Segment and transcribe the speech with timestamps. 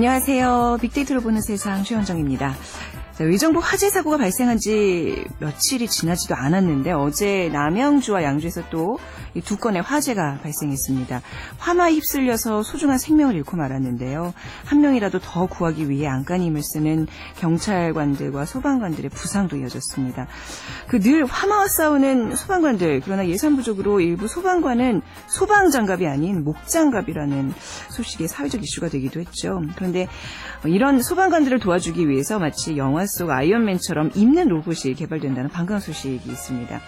[0.00, 0.78] 안녕하세요.
[0.80, 2.54] 빅데이터로 보는 세상 최현정입니다.
[3.20, 8.96] 자, 의정부 화재 사고가 발생한 지 며칠이 지나지도 않았는데 어제 남양주와 양주에서 또
[9.44, 11.22] 두 건의 화재가 발생했습니다.
[11.58, 14.34] 화마에 휩쓸려서 소중한 생명을 잃고 말았는데요.
[14.64, 17.06] 한 명이라도 더 구하기 위해 안간 힘을 쓰는
[17.36, 20.26] 경찰관들과 소방관들의 부상도 이어졌습니다.
[20.88, 27.54] 그 늘 화마와 싸우는 소방관들 그러나 예산 부족으로 일부 소방관은 소방 장갑이 아닌 목 장갑이라는
[27.88, 29.62] 소식이 사회적 이슈가 되기도 했죠.
[29.76, 30.08] 그런데
[30.66, 36.80] 이런 소방관들을 도와주기 위해서 마치 영화 속 아이언맨처럼 입는 로봇이 개발된다는 반가운 소식이 있습니다.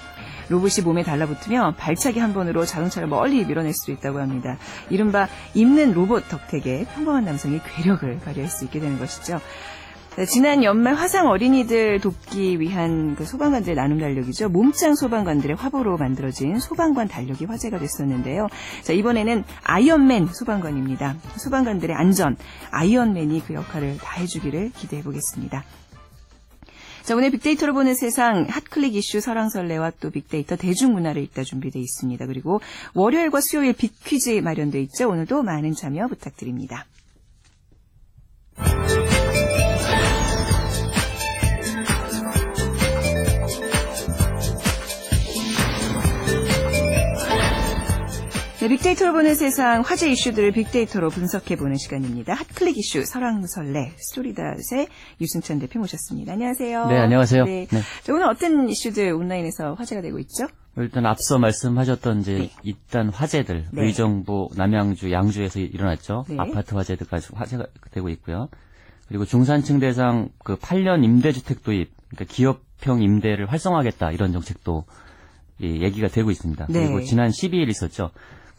[0.48, 4.56] 로봇이 몸에 달라붙으며 발차기 한 번으로 자동차를 멀리 밀어낼 수 있다고 합니다.
[4.90, 9.40] 이른바 입는 로봇 덕택에 평범한 남성이 괴력을 발휘할 수 있게 되는 것이죠.
[10.28, 14.50] 지난 연말 화상 어린이들 돕기 위한 그 소방관들의 나눔 달력이죠.
[14.50, 18.48] 몸짱 소방관들의 화보로 만들어진 소방관 달력이 화제가 됐었는데요.
[18.82, 21.16] 자, 이번에는 아이언맨 소방관입니다.
[21.36, 22.36] 소방관들의 안전,
[22.72, 25.64] 아이언맨이 그 역할을 다해주기를 기대해 보겠습니다.
[27.02, 32.26] 자, 오늘 빅데이터로 보는 세상 핫클릭 이슈 설왕설래와 또 빅데이터 대중문화를 읽다 준비되어 있습니다.
[32.26, 32.60] 그리고
[32.94, 35.08] 월요일과 수요일 빅퀴즈 마련돼 있죠.
[35.08, 36.86] 오늘도 많은 참여 부탁드립니다.
[48.62, 52.34] 네, 빅데이터로 보는 세상 화제 이슈들을 빅데이터로 분석해보는 시간입니다.
[52.34, 54.86] 핫클릭 이슈 설왕설래 스토리닷의
[55.20, 56.34] 유승찬 대표 모셨습니다.
[56.34, 56.86] 안녕하세요.
[56.86, 57.44] 네, 안녕하세요.
[57.44, 57.66] 네.
[57.68, 57.80] 네.
[58.04, 60.46] 자, 오늘 어떤 이슈들 온라인에서 화제가 되고 있죠?
[60.76, 62.50] 일단 앞서 말씀하셨던 이제 네.
[62.62, 63.82] 일단 화재들 네.
[63.82, 66.26] 의정부, 남양주, 양주에서 일어났죠.
[66.28, 66.36] 네.
[66.38, 68.48] 아파트 화재들까지 화재가 되고 있고요.
[69.08, 74.84] 그리고 중산층 대상 그 8년 임대주택 도입, 그러니까 기업형 임대를 활성화하겠다 이런 정책도
[75.58, 76.66] 이 얘기가 되고 있습니다.
[76.68, 76.86] 네.
[76.86, 78.12] 그리고 지난 12일 있었죠.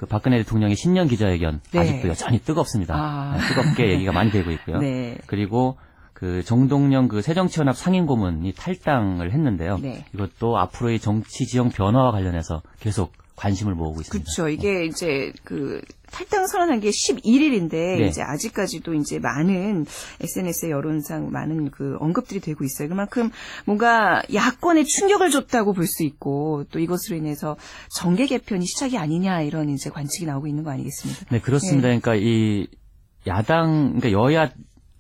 [0.04, 1.80] 그 박근혜 대통령의 신년 기자회견 네.
[1.80, 2.94] 아직도 여전히 뜨겁습니다.
[2.94, 3.38] 아.
[3.38, 4.80] 네, 뜨겁게 얘기가 많이 되고 있고요.
[4.80, 5.18] 네.
[5.28, 5.78] 그리고
[6.12, 9.78] 그 정동영 그 새정치연합 상임고문이 탈당을 했는데요.
[9.78, 10.04] 네.
[10.14, 14.24] 이것도 앞으로의 정치 지형 변화와 관련해서 계속 관심을 모으고 있습니다.
[14.24, 14.50] 그렇죠.
[14.50, 18.08] 이게 이제 그 탈당 선언한 게 11일인데 네.
[18.08, 19.86] 이제 아직까지도 이제 많은
[20.22, 22.88] SNS의 여론상 많은 그 언급들이 되고 있어요.
[22.90, 23.32] 그만큼
[23.66, 27.58] 뭔가 야권에 충격을 줬다고 볼 수 있고 또 이것으로 인해서
[27.90, 31.26] 정계 개편이 시작이 아니냐 이런 이제 관측이 나오고 있는 거 아니겠습니까?
[31.30, 31.88] 네, 그렇습니다.
[31.88, 32.68] 그러니까 이
[33.28, 34.50] 야당, 그러니까 여야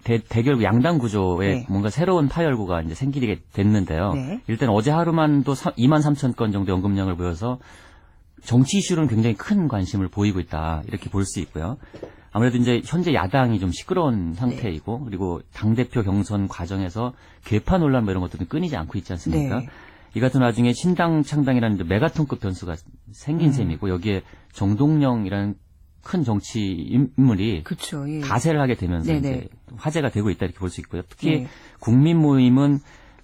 [0.03, 1.65] 대, 대결 양당 구조에 네.
[1.69, 4.13] 뭔가 새로운 파열구가 이제 생기게 됐는데요.
[4.13, 4.41] 네.
[4.47, 7.59] 일단 어제 하루만도 2만 3천 건 정도 언급량을 보여서
[8.43, 11.77] 정치 이슈로는 굉장히 큰 관심을 보이고 있다 이렇게 볼 수 있고요.
[12.31, 15.05] 아무래도 이제 현재 야당이 좀 시끄러운 상태이고 네.
[15.05, 17.13] 그리고 당 대표 경선 과정에서
[17.45, 19.59] 개파 논란 뭐 이런 것들은 끊이지 않고 있지 않습니까?
[19.59, 19.67] 네.
[20.15, 22.75] 이 같은 와중에 신당 창당이라는 메가톤급 변수가
[23.11, 23.51] 생긴 음.
[23.51, 24.23] 셈이고 여기에
[24.53, 25.55] 정동영이라는
[26.03, 26.59] 큰 정치
[27.17, 28.09] 인물이 그렇죠.
[28.09, 28.19] 예.
[28.19, 29.19] 가세를 하게 되면서 네네.
[29.29, 31.03] 이제 화제가 되고 있다 이렇게 볼 수 있고요.
[31.07, 31.47] 특히 네.
[31.79, 32.79] 국민 모임은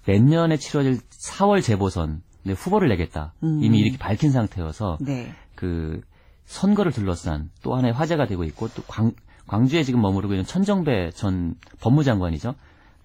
[0.06, 3.60] 내년에 치러질 4월 재보선 네, 후보를 내겠다 음.
[3.62, 5.32] 이미 이렇게 밝힌 상태여서 네.
[5.54, 6.00] 그
[6.46, 9.12] 선거를 둘러싼 또 하나의 화제가 되고 있고 또 광,
[9.46, 12.54] 광주에 지금 머무르고 있는 천정배 전 법무장관이죠.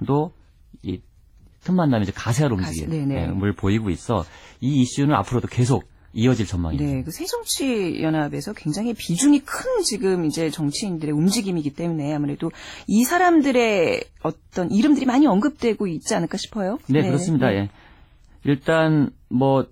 [0.06, 0.32] 또
[0.84, 1.02] 이
[1.64, 3.52] 틈만 나면 이제 가세하러 가세, 움직임을 네네.
[3.58, 4.24] 보이고 있어
[4.62, 6.94] 이 이슈는 앞으로도 계속 이어질 전망입니다.
[6.94, 12.52] 네, 그 새정치연합에서 굉장히 비중이 큰 지금 이제 정치인들의 움직임이기 때문에 아무래도
[12.88, 16.78] 이 사람들의 어떤 이름들이 많이 언급되고 있지 않을까 싶어요.
[16.88, 17.52] 네, 그렇습니다.
[17.54, 17.70] 예.
[18.46, 19.66] 일단 뭐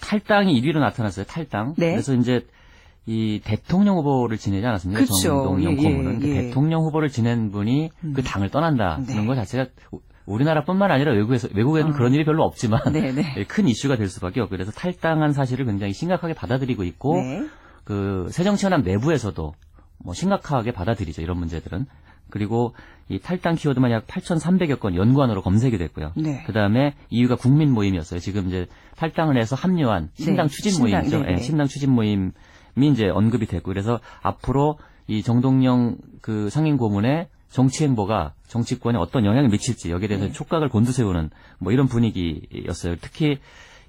[0.00, 1.26] 탈당이 1위로 나타났어요.
[1.26, 1.74] 탈당.
[1.76, 1.90] 네.
[1.92, 2.46] 그래서 이제
[3.06, 5.00] 이 대통령 후보를 지내지 않았습니까?
[5.00, 5.14] 그쵸.
[5.14, 6.42] 정동영 예, 고문은 예, 예.
[6.42, 8.12] 대통령 후보를 지낸 분이 음.
[8.14, 9.26] 그 당을 떠난다는 네.
[9.26, 11.94] 것 자체가 우- 우리나라뿐만 아니라 외국에서 외국에는 아.
[11.94, 13.24] 그런 일이 별로 없지만 네, 네.
[13.38, 17.46] 예, 큰 이슈가 될 수밖에 없고 그래서 탈당한 사실을 굉장히 심각하게 받아들이고 있고 네.
[17.84, 19.54] 그 새정치연합 내부에서도
[20.04, 21.86] 뭐 심각하게 받아들이죠 이런 문제들은
[22.30, 22.74] 그리고
[23.08, 26.12] 이 탈당 키워드만 약 8,300여 건 연관으로 검색이 됐고요.
[26.16, 26.42] 네.
[26.46, 28.20] 그 다음에 이유가 국민 모임이었어요.
[28.20, 28.66] 지금 이제
[28.96, 31.18] 탈당을 해서 합류한 신당 네, 추진 신당, 모임이죠.
[31.20, 31.32] 네, 네.
[31.32, 32.32] 예, 신당 추진 모임이
[32.92, 39.48] 이제 언급이 됐고 그래서 앞으로 이 정동영 그 상임 고문의 정치 행보가 정치권에 어떤 영향을
[39.48, 40.32] 미칠지 여기에 대해서 네.
[40.32, 42.96] 촉각을 곤두세우는 뭐 이런 분위기였어요.
[43.00, 43.38] 특히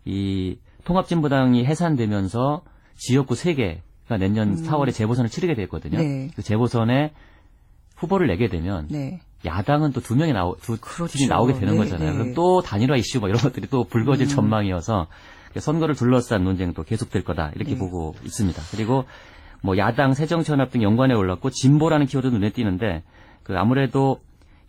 [0.06, 2.62] 이 통합진보당이 해산되면서
[2.95, 6.00] 지역구 3개가 내년 4월에 재보선을 치르게 됐거든요.
[6.00, 6.27] 음.
[6.27, 6.31] 네.
[6.36, 7.12] 그 재보선에
[8.00, 9.19] 후보를 내게 되면 네.
[9.46, 11.18] 야당은 또 두 명이 나오 두 그렇죠.
[11.18, 12.12] 팀이 나오게 되는 네, 거잖아요.
[12.12, 12.18] 네.
[12.18, 14.30] 그럼 또 단일화 이슈 뭐 이런 것들이 또 불거질 음.
[14.30, 15.07] 전망이어서
[15.57, 17.78] 선거를 둘러싼 논쟁도 계속될 거다 이렇게 네.
[17.78, 18.62] 보고 있습니다.
[18.72, 19.06] 그리고
[19.62, 23.04] 뭐 야당, 새정치연합 등 연관에 올랐고 진보라는 키워드 눈에 띄는데
[23.44, 24.19] 그 아무래도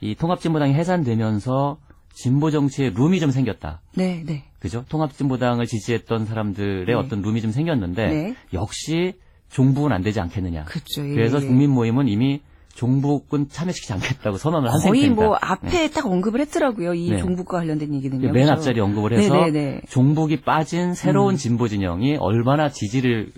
[0.01, 1.79] 이 통합진보당이 해산되면서
[2.13, 3.81] 진보 정치에 룸이 좀 생겼다.
[3.95, 4.45] 네, 네.
[4.59, 4.85] 그죠?
[4.89, 6.93] 통합진보당을 지지했던 사람들의 네.
[6.95, 8.35] 어떤 룸이 좀 생겼는데 네.
[8.53, 9.15] 역시
[9.51, 10.65] 종북은 안 되지 않겠느냐.
[10.65, 11.09] 그렇죠.
[11.09, 11.47] 예, 그래서 예.
[11.47, 12.41] 국민 모임은 이미
[12.81, 15.23] 종북은 참여시키지 않겠다고 선언을 한 거의 상태입니다.
[15.23, 16.95] 뭐 앞에 딱 언급을 했더라고요.
[16.95, 17.19] 이 네.
[17.19, 18.33] 종북과 관련된 얘기는요.
[18.33, 18.49] 맨?
[18.49, 19.75] 앞자리 언급을 해서 네네네.
[19.75, 19.81] 음.
[19.87, 23.33] 종북이 빠진 새로운 진보 진영이 얼마나 지지를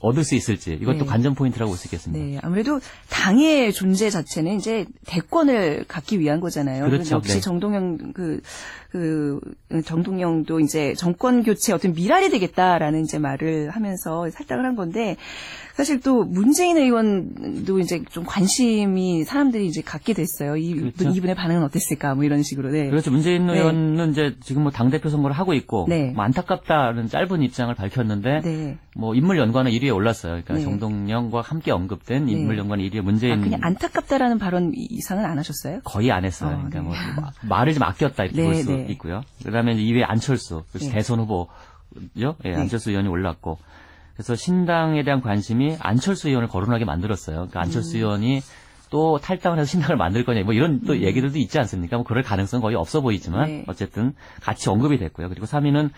[0.00, 1.04] 얻을 수 있을지 이것도 네.
[1.04, 2.24] 관전 포인트라고 볼 수 있겠습니다.
[2.24, 6.84] 네, 아무래도 당의 존재 자체는 이제 대권을 갖기 위한 거잖아요.
[6.84, 7.16] 그렇죠.
[7.16, 7.40] 역시 네.
[7.40, 8.40] 정동영 그,
[8.90, 9.40] 그,
[9.84, 15.16] 정동영도 이제 정권 교체 어떤 밀알이 되겠다라는 이제 말을 하면서 살짝을 한 건데,
[15.74, 20.56] 사실 또 문재인 의원도 이제 좀 관심이 사람들이 이제 갖게 됐어요.
[20.56, 21.10] 이, 그렇죠.
[21.10, 22.16] 이분의 반응은 어땠을까?
[22.16, 22.70] 뭐 이런 식으로.
[22.70, 22.88] 네.
[22.90, 23.12] 그렇죠.
[23.12, 23.58] 문재인 네.
[23.58, 26.10] 의원은 이제 지금 뭐 당 대표 선거를 하고 있고 네.
[26.10, 28.78] 뭐 안타깝다는 짧은 입장을 밝혔는데 네.
[28.96, 30.32] 뭐 인물 연관은 1위 에 올랐어요.
[30.32, 30.62] 그러니까 네.
[30.62, 32.32] 정동영과 함께 언급된 네.
[32.32, 35.80] 인물 연관 1위에 아, 문재인 그냥 안타깝다라는 발언 이상은 안 하셨어요?
[35.84, 36.50] 거의 안 했어요.
[36.50, 36.84] 어, 그러니까 네.
[36.84, 38.86] 뭐 마- 말을 좀 아꼈다 이렇게 네, 볼수 네.
[38.90, 39.22] 있고요.
[39.44, 40.94] 그다음에 이제 2위 안철수 역시 네.
[40.94, 42.36] 대선 후보죠.
[42.44, 42.56] 예, 네.
[42.56, 43.58] 안철수 의원이 올랐고
[44.14, 47.36] 그래서 신당에 대한 관심이 안철수 의원을 거론하게 만들었어요.
[47.36, 47.98] 그러니까 안철수 음.
[47.98, 48.42] 의원이
[48.90, 51.96] 또 탈당을 해서 신당을 만들 거냐 뭐 이런 또 얘기들도 있지 않습니까?
[51.96, 53.64] 뭐 그럴 가능성 은 거의 없어 보이지만 네.
[53.66, 55.28] 어쨌든 같이 언급이 됐고요.
[55.28, 55.90] 그리고 3위는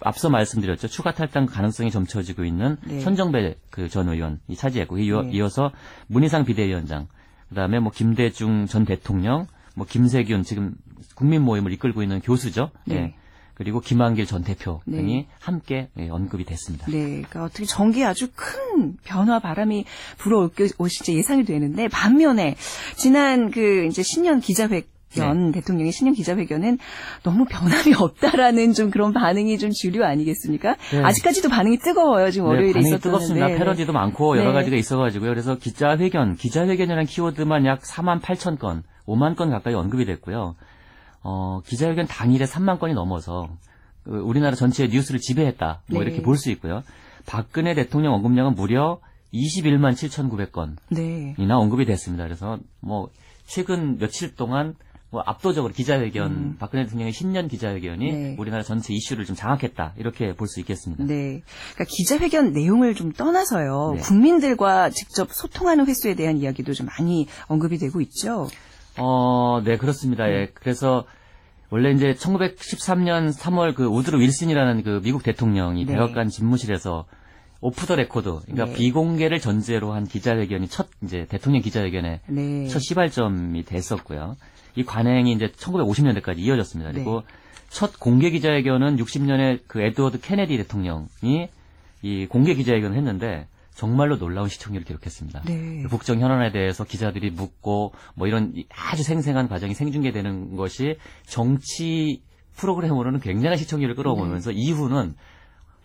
[0.00, 0.88] 앞서 말씀드렸죠.
[0.88, 3.00] 추가 탈당 가능성이 점쳐지고 있는 네.
[3.02, 5.30] 현정배 그 전 의원이 차지했고 이어, 네.
[5.32, 5.72] 이어서
[6.08, 7.08] 문희상 비대위원장
[7.48, 10.74] 그다음에 뭐 김대중 전 대통령 뭐 김세균 지금
[11.14, 12.70] 국민 모임을 이끌고 있는 교수죠.
[12.84, 12.94] 네.
[12.96, 13.14] 예.
[13.54, 14.98] 그리고 김한길 전 대표 네.
[14.98, 16.86] 등이 함께 예, 언급이 됐습니다.
[16.86, 19.84] 네, 그러니까 어떻게 전기에 아주 큰 변화 바람이
[20.18, 22.54] 불어올 것이 예상이 되는데 반면에
[22.94, 24.82] 지난 그 이제 신년 기자회
[25.12, 25.52] 견 네.
[25.60, 26.78] 대통령의 신년 기자회견은
[27.22, 30.76] 너무 변함이 없다라는 좀 그런 반응이 좀 주류 아니겠습니까?
[30.90, 31.02] 네.
[31.02, 32.30] 아직까지도 반응이 뜨거워요.
[32.30, 33.46] 지금 월요일에 반응이 있었던 뜨겁습니다.
[33.48, 34.40] 네, 패러디도 많고 네.
[34.42, 35.30] 여러 가지가 있어가지고요.
[35.30, 40.54] 그래서 기자회견, 기자회견이라는 키워드만 약 4만 8천 건, 5만 건 가까이 언급이 됐고요.
[41.22, 43.48] 어, 기자회견 당일에 3만 건이 넘어서
[44.04, 45.82] 그 우리나라 전체의 뉴스를 지배했다.
[45.90, 46.06] 뭐 네.
[46.06, 46.82] 이렇게 볼 수 있고요.
[47.26, 49.00] 박근혜 대통령 언급량은 무려
[49.34, 51.34] 21만 7,900건이나 네.
[51.52, 52.24] 언급이 됐습니다.
[52.24, 53.10] 그래서 뭐
[53.46, 54.74] 최근 며칠 동안
[55.10, 58.22] 뭐 압도적으로 기자회견, 박근혜 대통령의 신년 기자회견이 음.
[58.22, 58.36] 네.
[58.38, 59.94] 우리나라 전체 이슈를 좀 장악했다.
[59.96, 61.04] 이렇게 볼 수 있겠습니다.
[61.04, 61.42] 네.
[61.74, 63.94] 그러니까 기자회견 내용을 좀 떠나서요.
[63.96, 64.00] 네.
[64.02, 68.48] 국민들과 직접 소통하는 횟수에 대한 이야기도 좀 많이 언급이 되고 있죠.
[68.98, 70.28] 어, 네, 그렇습니다.
[70.30, 70.48] 예.
[70.52, 71.04] 그래서
[71.70, 75.92] 원래 이제 1913년 3월 그 우드로 윌슨이라는 그 미국 대통령이 네.
[75.92, 77.06] 백악관 집무실에서
[77.60, 78.72] 오프 더 레코드, 그러니까 네.
[78.74, 82.66] 비공개를 전제로 한 기자회견이 첫 이제 대통령 기자회견의 네.
[82.68, 84.36] 첫 시발점이 됐었고요.
[84.78, 86.92] 이 관행이 이제 1950년대까지 이어졌습니다.
[86.92, 86.94] 네.
[86.94, 87.24] 그리고
[87.68, 91.48] 첫 공개 기자회견은 60년에 그 에드워드 케네디 대통령이
[92.02, 95.42] 이 공개 기자회견을 했는데 정말로 놀라운 시청률을 기록했습니다.
[95.46, 95.82] 네.
[95.82, 100.96] 그 국정 현안에 대해서 기자들이 묻고 뭐 이런 이 아주 생생한 과정이 생중계되는 것이
[101.26, 102.22] 정치
[102.56, 104.56] 프로그램으로는 굉장한 시청률을 끌어오면서 네.
[104.58, 105.14] 이후는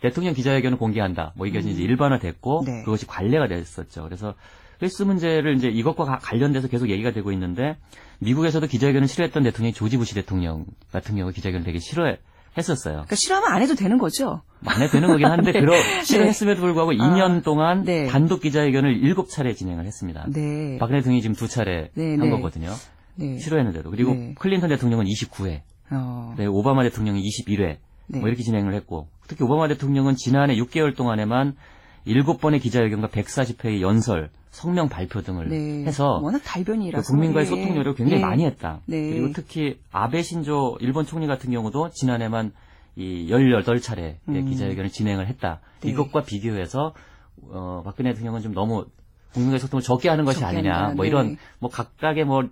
[0.01, 1.33] 대통령 기자회견을 공개한다.
[1.35, 2.65] 뭐 이게 이제 일반화됐고 음.
[2.65, 2.83] 네.
[2.83, 4.03] 그것이 관례가 됐었죠.
[4.03, 4.35] 그래서
[4.83, 7.77] 횟수 문제를 이제 이것과 가- 관련돼서 계속 얘기가 되고 있는데
[8.19, 12.93] 미국에서도 기자회견을 싫어했던 대통령이 조지 부시 대통령 같은 경우 기자회견을 되게 싫어했었어요.
[12.93, 14.41] 그러니까 싫어하면 안 해도 되는 거죠.
[14.59, 18.07] 만에 되는 거긴 한데 그러 싫어했음에도 불구하고 2년 동안 네.
[18.07, 20.25] 단독 기자회견을 7차례 진행을 했습니다.
[20.29, 20.77] 네.
[20.79, 22.29] 박근혜 대통령이 지금 두 차례 네, 한 네.
[22.29, 22.71] 거거든요.
[23.15, 23.37] 네.
[23.39, 23.89] 싫어했는데도.
[23.91, 24.35] 그리고 네.
[24.39, 25.61] 클린턴 대통령은 29회,
[25.91, 26.33] 어.
[26.37, 28.19] 네, 오바마 대통령이 21회, 네.
[28.19, 31.55] 뭐 이렇게 진행을 했고, 특히 오바마 대통령은 지난해 6개월 동안에만
[32.05, 35.85] 7번의 기자회견과 140회의 연설, 성명 발표 등을 네.
[35.85, 37.49] 해서 워낙 그 달변이라서 국민과의 예.
[37.49, 38.25] 소통 노력을 굉장히 예.
[38.25, 38.81] 많이 했다.
[38.85, 39.09] 네.
[39.09, 42.51] 그리고 특히 아베 신조 일본 총리 같은 경우도 지난해만
[42.95, 44.45] 이 18차례의 음.
[44.45, 45.59] 기자회견을 진행을 했다.
[45.81, 45.89] 네.
[45.89, 46.93] 이것과 비교해서
[47.49, 48.85] 어, 박근혜 대통령은 좀 너무
[49.33, 50.71] 국민과의 소통을 적게 하는 것이 적게 아니냐.
[50.71, 50.95] 한다.
[50.95, 51.09] 뭐 네.
[51.09, 52.49] 이런 뭐 각각의 뭐 네.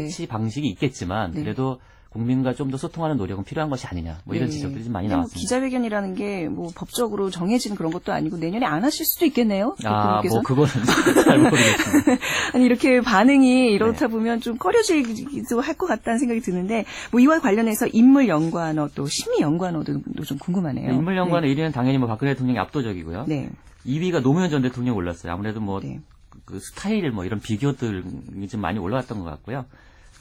[0.00, 1.42] 통치 방식이 있겠지만 네.
[1.42, 1.78] 그래도
[2.14, 4.18] 국민과 좀 더 소통하는 노력은 필요한 것이 아니냐.
[4.24, 4.54] 뭐 이런 네.
[4.54, 5.40] 지적들이 좀 많이 근데 뭐 나왔습니다.
[5.40, 9.76] 기자회견이라는 게 뭐 법적으로 정해진 그런 것도 아니고 내년에 안 하실 수도 있겠네요.
[9.84, 10.34] 아, 대통령께서.
[10.36, 10.70] 뭐 그거는
[11.24, 12.24] 잘 모르겠습니다.
[12.54, 14.06] 아니 이렇게 반응이 이렇다 네.
[14.08, 19.40] 보면 좀 꺼려지기도 할 것 같다는 생각이 드는데 뭐 이와 관련해서 인물 연관어 또 심의
[19.40, 20.92] 연관어도 좀 궁금하네요.
[20.92, 23.24] 인물 연관의 1위는 당연히 뭐 박근혜 대통령이 압도적이고요.
[23.26, 23.50] 네.
[23.84, 25.32] 2위가 노무현 전 대통령 올랐어요.
[25.32, 26.00] 아무래도 뭐 네.
[26.44, 29.64] 그 스타일 뭐 이런 비교들이 좀 많이 올라왔던 것 같고요.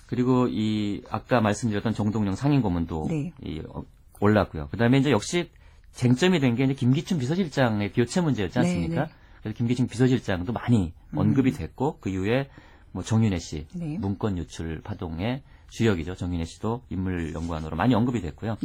[0.08, 3.34] 그리고 이 아까 말씀드렸던 정동영 상임고문도 네.
[3.44, 3.84] 이, 어,
[4.20, 4.68] 올랐고요.
[4.70, 5.50] 그다음에 이제 역시
[5.92, 8.96] 쟁점이 된 게 이제 김기춘 비서실장의 교체 문제였지 않습니까?
[8.96, 9.14] 네, 네.
[9.42, 12.50] 그래서 김기춘 비서실장도 많이 언급이 됐고 그 이후에
[12.92, 13.98] 뭐 정윤혜 씨 네.
[14.00, 16.16] 문건 유출 파동의 주역이죠.
[16.16, 18.58] 정윤혜 씨도 인물 연구원으로 많이 언급이 됐고요.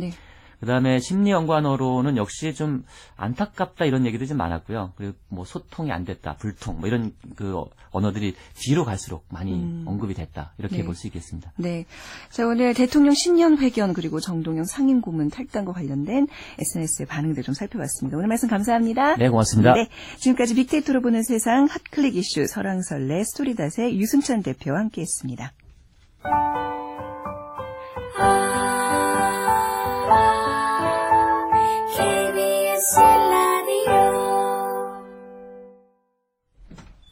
[0.61, 0.67] 네.
[0.67, 2.85] 그다음에 심리 연관어로는 역시 좀
[3.17, 4.93] 안타깝다 이런 얘기도 좀 많았고요.
[4.97, 9.85] 그리고 뭐 소통이 안 됐다, 불통 뭐 이런 그 언어들이 뒤로 갈수록 많이 음.
[9.87, 10.85] 언급이 됐다 이렇게 네.
[10.85, 11.53] 볼수 있겠습니다.
[11.57, 11.87] 네.
[12.31, 16.27] 자, 오늘 대통령 신년 회견 그리고 정동영 상임 고문 탈당과 관련된
[16.59, 18.17] SNS의 반응들 좀 살펴봤습니다.
[18.17, 19.17] 오늘 말씀 감사합니다.
[19.17, 19.75] 네, 고맙습니다.
[19.75, 19.89] 네.
[20.19, 25.53] 지금까지 빅데이터로 보는 세상 핫클릭 이슈 설왕설래 스토리닷의 유승찬 대표와 함께 했습니다.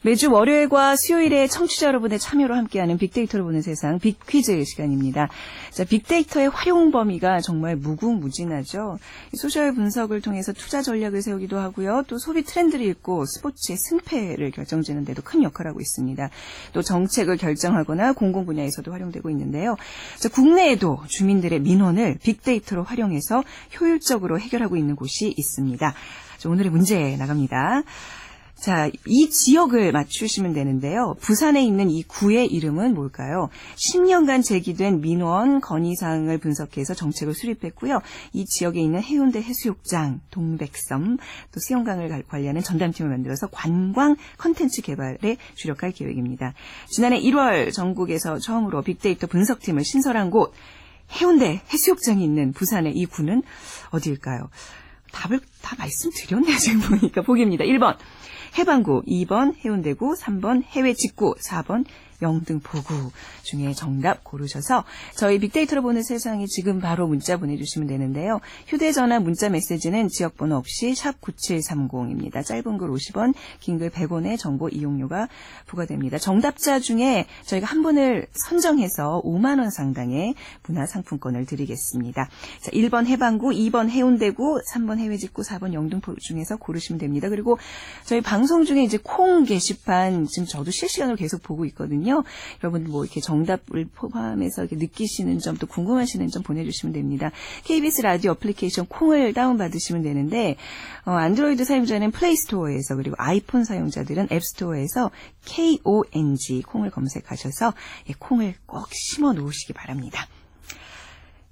[0.07, 5.27] 매주 월요일과 수요일에 청취자 여러분의 참여로 함께하는 빅데이터로 보는 세상 빅퀴즈 시간입니다.
[5.71, 8.99] 자, 빅데이터의 활용 범위가 정말 무궁무진하죠.
[9.33, 12.03] 소셜 분석을 통해서 투자 전략을 세우기도 하고요.
[12.07, 16.29] 또 소비 트렌드를 읽고 스포츠의 승패를 결정지는 데도 큰 역할을 하고 있습니다.
[16.71, 19.75] 또 정책을 결정하거나 공공 분야에서도 활용되고 있는데요.
[20.19, 23.43] 자, 국내에도 주민들의 민원을 빅데이터로 활용해서
[23.77, 25.93] 효율적으로 해결하고 있는 곳이 있습니다.
[26.37, 27.83] 자, 오늘의 문제 나갑니다.
[28.59, 31.15] 자, 이 지역을 맞추시면 되는데요.
[31.21, 33.49] 부산에 있는 이 구의 이름은 뭘까요?
[33.75, 38.01] 10년간 제기된 민원 건의 사항을 분석해서 정책을 수립했고요.
[38.33, 41.17] 이 지역에 있는 해운대 해수욕장, 동백섬,
[41.51, 46.53] 또 수영강을 갈- 관리하는 전담팀을 만들어서 관광 컨텐츠 개발에 주력할 계획입니다.
[46.89, 50.51] 지난해 1월 전국에서 처음으로 빅데이터 분석팀을 신설한 곳,
[51.11, 53.43] 해운대 해수욕장이 있는 부산의 이 구는
[53.91, 54.49] 어디일까요?
[55.13, 57.21] 답을 다 말씀드렸네요, 지금 보니까.
[57.21, 57.63] 보기입니다.
[57.63, 57.95] 1번,
[58.57, 61.85] 해방구, 2번, 해운대구, 3번, 해외 직구, 4번,
[62.21, 63.11] 영등포구
[63.43, 64.83] 중에 정답 고르셔서
[65.15, 68.39] 저희 빅데이터로 보는 세상에 지금 바로 문자 보내주시면 되는데요.
[68.67, 72.45] 휴대전화 문자 메시지는 지역번호 없이 샵 9730입니다.
[72.45, 75.27] 짧은 글 50원, 긴 글 100원의 정보 이용료가
[75.67, 76.17] 부과됩니다.
[76.17, 80.33] 정답자 중에 저희가 한 분을 선정해서 5만 원 상당의
[80.65, 82.27] 문화상품권을 드리겠습니다.
[82.61, 87.29] 자, 1번 해방구, 2번 해운대구, 3번 해외직구, 4번 영등포 중에서 고르시면 됩니다.
[87.29, 87.59] 그리고
[88.03, 92.06] 저희 방송 중에 이제 콩 게시판 지금 저도 실시간으로 계속 보고 있거든요.
[92.63, 97.31] 여러분 뭐 이렇게 정답을 포함해서 이렇게 느끼시는 점 또 궁금하시는 점 보내주시면 됩니다.
[97.65, 100.55] KBS 라디오 어플리케이션 콩을 다운받으시면 되는데
[101.05, 105.11] 어, 안드로이드 사용자는 플레이스토어에서 그리고 아이폰 사용자들은 앱스토어에서
[105.45, 107.73] KONG 콩을 검색하셔서
[108.09, 110.27] 예, 콩을 꼭 심어 놓으시기 바랍니다.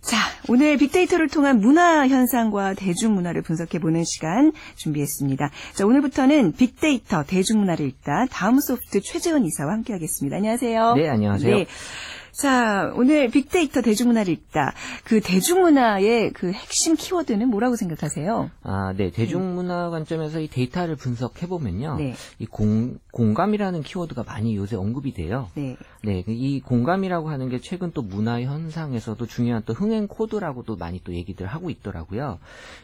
[0.05, 5.49] 자, 오늘 빅데이터를 통한 문화 현상과 대중문화를 분석해보는 시간 준비했습니다.
[5.73, 10.37] 자, 오늘부터는 빅데이터 대중문화를 읽다 다음 소프트 최재원 이사와 함께하겠습니다.
[10.37, 10.93] 안녕하세요.
[10.93, 11.65] 네, 안녕하세요.
[12.35, 14.73] 자, 오늘 빅데이터 대중문화를 읽다.
[15.05, 18.51] 그 대중문화의 그 핵심 키워드는 뭐라고 생각하세요?
[18.61, 19.09] 아, 네.
[19.09, 21.95] 대중문화 관점에서 이 데이터를 분석해 보면요.
[21.97, 22.13] 네.
[22.39, 25.49] 이 공, 공감이라는 키워드가 많이 요새 언급이 돼요.
[25.55, 25.77] 네.
[26.03, 31.13] 네, 그이 공감이라고 하는 게 최근 또 문화 현상에서도 중요한 또 흥행 코드라고도 많이 또
[31.13, 32.39] 얘기들 하고 있더라고요.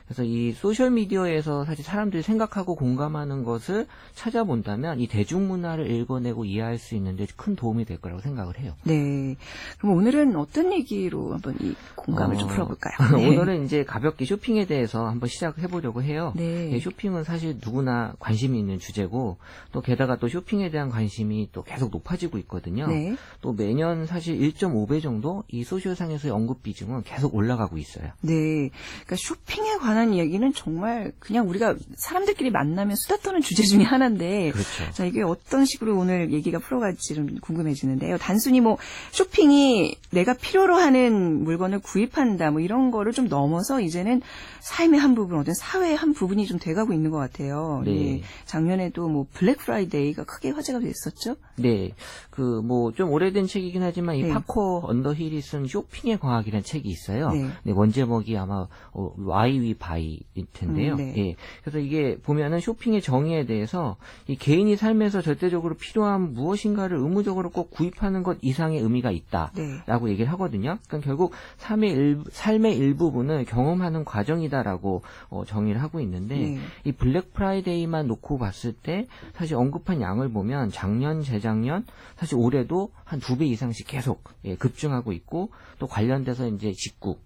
[0.05, 6.95] 그래서 이 social media에서 사실 사람들이 생각하고 공감하는 것을 찾아본다면 이 대중문화를 읽어내고 이해할 수
[6.95, 8.75] 있는데 큰 도움이 될 거라고 생각을 해요.
[8.85, 9.35] 네.
[9.79, 12.93] 그럼 오늘은 어떤 얘기로 한번 이 공감을 좀 어, 풀어볼까요?
[13.17, 13.27] 네.
[13.27, 16.33] 오늘은 이제 가볍게 쇼핑에 대해서 한번 시작해 보려고 해요.
[16.35, 16.71] 네.
[16.71, 19.37] 예, 쇼핑은 사실 누구나 관심이 있는 주제고
[19.71, 22.87] 또 게다가 또 쇼핑에 대한 관심이 또 계속 높아지고 있거든요.
[22.87, 23.15] 네.
[23.41, 28.11] 또 매년 사실 1.5배 정도 이 social상에서의 언급 비중은 계속 올라가고 있어요.
[28.21, 28.69] 네.
[29.05, 34.91] 그러니까 쇼핑에 관한 이야기는 정말 그냥 우리가 사람들끼리 만나면 수다 떠는 주제 중에 하나인데 그렇죠.
[34.91, 38.17] 자, 이게 어떤 식으로 오늘 얘기가 풀어갈지 좀 궁금해지는데요.
[38.17, 38.77] 단순히 뭐
[39.11, 44.21] 쇼핑 이 내가 필요로 하는 물건을 구입한다 뭐 이런 거를 좀 넘어서 이제는
[44.59, 47.81] 삶의 한 부분, 어떤 사회의 한 부분이 좀 돼가고 있는 것 같아요.
[47.83, 48.17] 네.
[48.17, 48.21] 예.
[48.45, 51.35] 작년에도 뭐 Black Friday가 크게 화제가 됐었죠.
[51.57, 51.93] 네.
[52.29, 54.29] 그 뭐 좀 오래된 책이긴 하지만 이 네.
[54.29, 57.29] 파코 언더힐이 쓴 쇼핑의 과학이라는 책이 있어요.
[57.31, 57.47] 네.
[57.63, 60.19] 네, 원제목이 아마 어, Why We Buy일
[60.53, 60.93] 텐데요.
[60.93, 61.13] 음, 네.
[61.17, 61.35] 예.
[61.61, 63.97] 그래서 이게 보면은 쇼핑의 정의에 대해서
[64.27, 69.51] 이 개인이 삶에서 절대적으로 필요한 무엇인가를 의무적으로 꼭 구입하는 것 이상의 의미가 있 다.
[69.55, 69.79] 네.
[69.85, 70.77] 라고 얘기를 하거든요.
[70.87, 76.59] 그러니까 결국 삶의 일, 삶의 일부분을 경험하는 과정이다라고 어, 정의를 하고 있는데 네.
[76.85, 81.85] 이 Black Friday만 놓고 봤을 때 사실 언급한 양을 보면 작년, 재작년
[82.17, 85.49] 사실 올해도 한 두 배 이상씩 계속 예, 급증하고 있고
[85.79, 87.17] 또 관련돼서 이제 직구.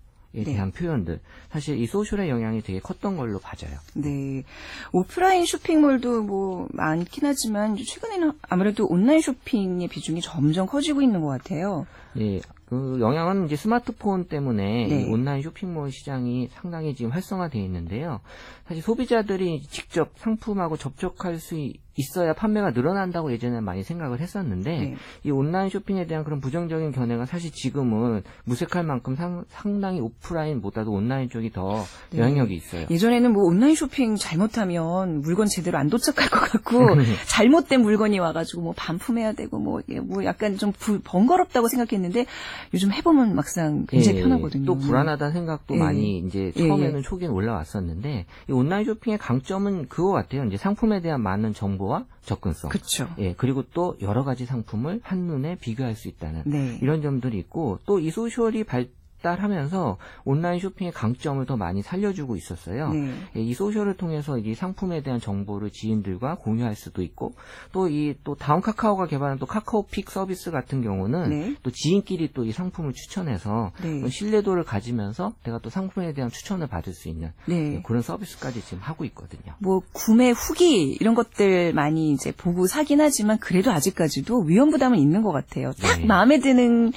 [0.44, 3.72] 대한 표현들 사실 이 social의 영향이 되게 컸던 걸로 봐져요.
[3.94, 4.44] 네.
[4.92, 11.86] 오프라인 쇼핑몰도 뭐 많긴 하지만 최근에는 아무래도 온라인 쇼핑의 비중이 점점 커지고 있는 것 같아요.
[12.18, 15.02] 예, 그 영향은 이제 스마트폰 때문에 네.
[15.02, 18.22] 이 온라인 쇼핑몰 시장이 상당히 지금 활성화되어 있는데요.
[18.68, 21.56] 사실 소비자들이 직접 상품하고 접촉할 수
[21.98, 24.96] 있- 있어야 판매가 늘어난다고 예전에 많이 생각을 했었는데 네.
[25.24, 31.30] 이 온라인 쇼핑에 대한 그런 부정적인 견해가 사실 지금은 무색할 만큼 상, 상당히 오프라인보다도 온라인
[31.30, 32.20] 쪽이 더 네.
[32.20, 32.86] 영향력이 있어요.
[32.90, 37.04] 예전에는 뭐 온라인 쇼핑 잘못하면 물건 제대로 안 도착할 것 같고 네.
[37.28, 42.26] 잘못된 물건이 와가지고 뭐 반품해야 되고 뭐, 이게 뭐 약간 좀 부- 번거롭다고 생각했는데
[42.74, 44.66] 요즘 해보면 막상 굉장히 예, 편하거든요.
[44.66, 45.80] 또 불안하다는 생각도 예.
[45.80, 47.02] 많이 이제 예, 처음에는 예.
[47.02, 50.46] 초기엔 올라왔었는데 이 온라인 쇼핑의 강점은 그거 같아요.
[50.46, 52.70] 이제 상품에 대한 많은 정보 와 접근성.
[52.70, 53.08] 그렇죠.
[53.20, 56.80] 예, 그리고 또 여러 가지 상품을 한눈에 비교할 수 있다는 네.
[56.82, 58.88] 이런 점들이 있고 또 이 소셜이 발
[59.26, 62.94] 달하면서 온라인 쇼핑의 강점을 더 많이 살려주고 있었어요.
[62.94, 63.14] 네.
[63.36, 67.34] 예, 이 소셜을 통해서 이 상품에 대한 정보를 지인들과 공유할 수도 있고
[67.74, 71.56] 또이또 다음 카카오가 개발한 또 카카오픽 서비스 같은 경우는 네.
[71.62, 74.02] 또 지인끼리 또 이 상품을 추천해서 네.
[74.02, 77.82] 또 신뢰도를 가지면서 내가 또 상품에 대한 추천을 받을 수 있는 네.
[77.84, 79.56] 그런 서비스까지 지금 하고 있거든요.
[79.60, 85.24] 뭐 구매 후기 이런 것들 많이 이제 보고 사긴 하지만 그래도 아직까지도 위험 부담은 있는
[85.24, 85.72] 것 같아요.
[85.82, 86.06] 딱 네.
[86.06, 86.94] 마음에 드는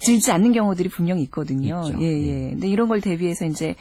[0.00, 1.82] 들지 않는 경우들이 분명히 있거든요.
[1.86, 2.00] 있죠.
[2.00, 2.32] 예, 예.
[2.32, 2.50] 네.
[2.50, 3.76] 근데 이런 걸 대비해서 이제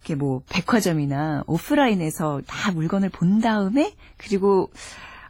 [0.00, 4.70] 이렇게 뭐 백화점이나 오프라인에서 다 물건을 본 다음에 그리고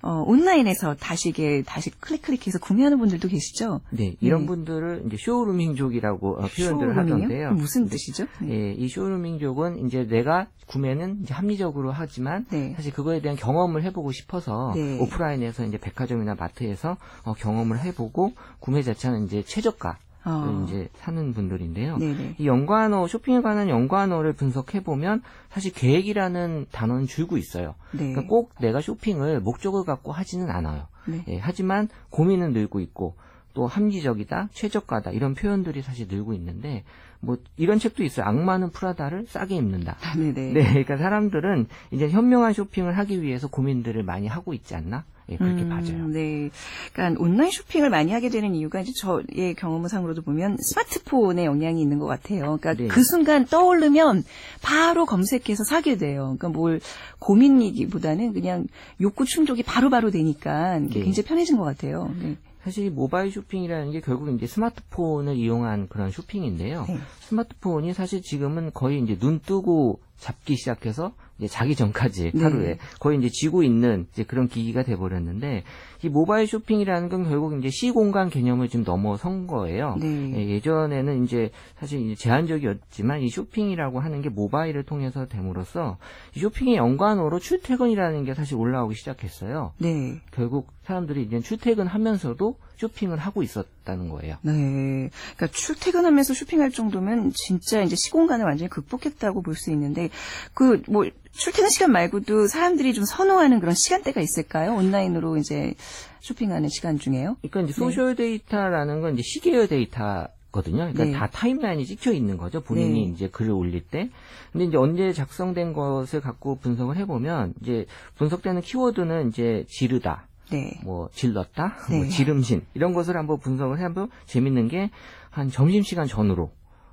[0.00, 3.80] 어, 온라인에서 다시 이게 다시 클릭 클릭해서 구매하는 분들도 계시죠?
[3.90, 4.46] 네, 이런 네.
[4.46, 7.14] 분들을 이제 쇼루밍족이라고 어, 표현들을 쇼루밍이요?
[7.14, 7.52] 하던데요.
[7.52, 8.26] 무슨 뜻이죠?
[8.40, 8.48] 네.
[8.50, 12.74] 예, 이 쇼루밍족은 이제 내가 구매는 이제 합리적으로 하지만 네.
[12.76, 15.00] 사실 그거에 대한 경험을 해보고 싶어서 네.
[15.00, 20.64] 오프라인에서 이제 백화점이나 마트에서 어, 경험을 해보고 구매 자체는 이제 최저가 어.
[20.66, 21.98] 이제 사는 분들인데요.
[21.98, 22.34] 네네.
[22.38, 27.74] 이 연관어 쇼핑에 관한 연관어를 분석해 보면 사실 계획이라는 단어는 줄고 있어요.
[27.92, 28.12] 네.
[28.12, 30.86] 그러니까 꼭 내가 쇼핑을 목적을 갖고 하지는 않아요.
[31.06, 31.24] 네.
[31.28, 33.14] 예, 하지만 고민은 늘고 있고
[33.54, 36.84] 또 합리적이다, 최저가다 이런 표현들이 사실 늘고 있는데
[37.20, 38.26] 뭐 이런 책도 있어요.
[38.26, 39.96] 악마는 프라다를 싸게 입는다.
[40.02, 40.52] 아, 네네.
[40.52, 45.04] 네, 그러니까 사람들은 이제 현명한 쇼핑을 하기 위해서 고민들을 많이 하고 있지 않나?
[45.30, 46.06] 예, 그렇게 음, 봐져요.
[46.08, 46.50] 네.
[46.92, 52.06] 그러니까 온라인 쇼핑을 많이 하게 되는 이유가 이제 저의 경험상으로도 보면 스마트폰의 영향이 있는 것
[52.06, 52.58] 같아요.
[52.58, 52.88] 그러니까 네.
[52.88, 54.24] 그 순간 떠오르면
[54.62, 56.36] 바로 검색해서 사게 돼요.
[56.38, 56.80] 그러니까 뭘
[57.18, 58.66] 고민이기보다는 그냥
[59.00, 60.88] 욕구 충족이 바로바로 되니까 네.
[60.88, 62.10] 굉장히 편해진 것 같아요.
[62.20, 62.36] 네.
[62.64, 66.84] 사실 이 모바일 쇼핑이라는 게 결국 이제 스마트폰을 이용한 그런 쇼핑인데요.
[66.88, 66.98] 네.
[67.20, 72.42] 스마트폰이 사실 지금은 거의 이제 눈 뜨고 잡기 시작해서 이제 자기 전까지 네.
[72.42, 75.62] 하루에 거의 이제 쥐고 있는 이제 그런 기기가 돼버렸는데
[76.02, 79.96] 이 모바일 쇼핑이라는 건 결국 이제 시공간 개념을 좀 넘어선 거예요.
[80.00, 80.32] 네.
[80.36, 85.98] 예, 예전에는 이제 사실 이제 제한적이었지만 이 쇼핑이라고 하는 게 모바일을 통해서 됨으로써
[86.34, 89.72] 이 쇼핑의 연관어로 출퇴근이라는 게 사실 올라오기 시작했어요.
[89.78, 90.20] 네.
[90.32, 94.36] 결국 사람들이 이제 출퇴근하면서도 쇼핑을 하고 있었다는 거예요.
[94.42, 95.10] 네.
[95.36, 100.08] 그러니까 출퇴근하면서 쇼핑할 정도면 진짜 이제 시공간을 완전히 극복했다고 볼 수 있는데
[100.54, 104.74] 그 뭐 출퇴근 시간 말고도 사람들이 좀 선호하는 그런 시간대가 있을까요?
[104.74, 105.74] 온라인으로 이제
[106.20, 107.36] 쇼핑하는 시간 중에요?
[107.42, 107.78] 그러니까 이제 네.
[107.78, 110.78] 소셜 데이터라는 건 이제 시계열 데이터 거든요.
[110.92, 111.12] 그러니까 네.
[111.12, 112.60] 다 timeline이 찍혀 있는 거죠.
[112.60, 113.12] 본인이 네.
[113.12, 114.08] 이제 글을 올릴 때.
[114.52, 117.86] 근데 이제 언제 작성된 것을 갖고 분석을 해보면 이제
[118.16, 120.80] 분석되는 키워드는 이제 지르다, 네.
[120.84, 121.98] 뭐 질렀다, 네.
[121.98, 124.90] 뭐 지름신 이런 것을 한번 분석을 해보면 재밌는 게
[125.30, 126.50] 한 점심 시간 전후로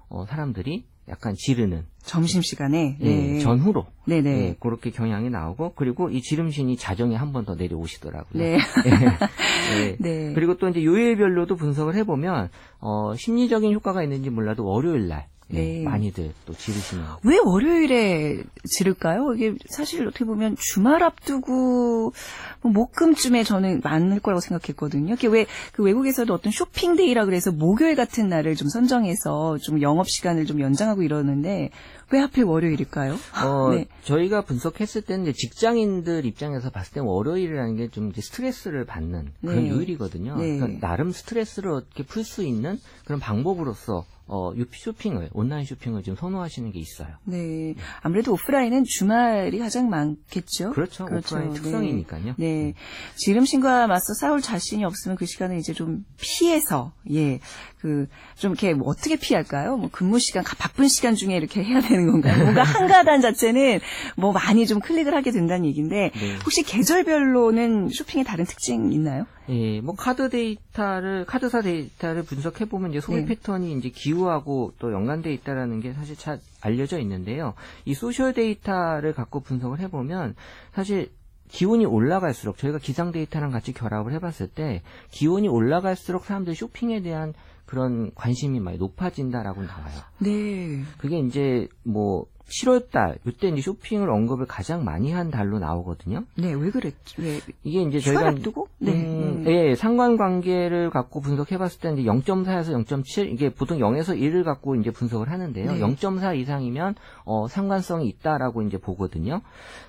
[0.10, 3.40] 어, 사람들이 약간 지르는 점심 시간에 예, 네.
[3.40, 4.30] 전후로 네네.
[4.30, 8.44] 예, 그렇게 경향이 나오고 그리고 이 지름신이 자정에 한 번 더 내려오시더라고요.
[8.44, 8.58] 네.
[9.80, 9.98] 예.
[10.00, 10.34] 네.
[10.34, 15.84] 그리고 또 이제 요일별로도 분석을 해보면 어, 심리적인 효과가 있는지 몰라도 월요일 날 예, 네.
[15.84, 19.34] 많이들 또 지르시는 왜 월요일에 지를까요?
[19.36, 22.14] 이게 사실 어떻게 보면 주말 앞두고
[22.62, 25.14] 뭐 목금쯤에 저는 많을 거라고 생각했거든요.
[25.14, 30.10] 이게 왜 그 외국에서도 어떤 shopping day라 그래서 목요일 같은 날을 좀 선정해서 좀 영업
[30.10, 31.70] 시간을 좀 연장하고 이러는데
[32.12, 33.18] 왜 하필 월요일일까요?
[33.44, 33.88] 어, 네.
[34.04, 39.70] 저희가 분석했을 때는 이제 직장인들 입장에서 봤을 때 월요일이라는 게 좀 스트레스를 받는 그런 네.
[39.70, 40.38] 요일이거든요.
[40.38, 40.58] 네.
[40.58, 46.16] 그러니까 나름 스트레스를 어떻게 풀 수 있는 그런 방법으로서 어, 유 쇼핑을 온라인 쇼핑을 좀
[46.16, 47.10] 선호하시는 게 있어요.
[47.26, 47.76] 네.
[48.02, 50.72] 아무래도 오프라인은 주말이 가장 많겠죠.
[50.72, 51.06] 그렇죠.
[51.06, 51.62] 오프라인 네.
[51.62, 52.36] 특성이니까요.
[52.38, 52.74] 네.
[53.16, 57.40] 지름신과 맞서 싸울 자신이 없으면 그 시간을 이제 좀 피해서, 예.
[57.86, 59.78] 그, 좀 이렇게 뭐 어떻게 피할까요?
[59.78, 62.42] 뭐 근무 시간, 가- 바쁜 시간 중에 이렇게 해야 되는 건가요?
[62.42, 63.80] 뭔가 한가단 자체는
[64.16, 66.36] 뭐 많이 좀 클릭을 하게 된다는 얘기인데, 네.
[66.44, 69.28] 혹시 계절별로는 쇼핑에 다른 특징 있나요?
[69.50, 73.26] 예, 뭐 카드 데이터를 카드사 데이터를 분석해 보면 이제 소비 네.
[73.26, 77.54] 패턴이 이제 기후하고 또 연관돼 있다라는 게 사실 잘 알려져 있는데요.
[77.86, 80.36] 이 social 데이터를 갖고 분석을 해 보면
[80.74, 81.12] 사실
[81.48, 84.82] 기온이 올라갈수록 저희가 기상 데이터랑 같이 결합을 해봤을 때
[85.12, 87.34] 기온이 올라갈수록 사람들 쇼핑에 대한
[87.66, 89.96] 그런 관심이 많이 높아진다라고 나와요.
[90.20, 90.84] 네.
[90.98, 96.24] 그게 이제 뭐 7월달 이때 이제 쇼핑을 언급을 가장 많이 한 달로 나오거든요.
[96.38, 98.68] 네, 왜 그랬, 왜, 이게 이제 저희가 앞두고?
[98.80, 98.92] 네.
[98.94, 99.48] 음, 음.
[99.48, 105.30] 예, 상관관계를 갖고 분석해봤을 때 이제 0.4에서 0.7 이게 보통 0에서 1을 갖고 이제 분석을
[105.32, 105.72] 하는데요.
[105.74, 105.80] 네.
[105.80, 109.42] 0.4 이상이면 어, 상관성이 있다라고 이제 보거든요.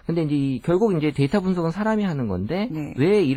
[0.06, 2.94] 근데 이제 이- 결국 이제 데이터 분석은 사람이 하는 건데 네.
[2.96, 3.34] 왜 이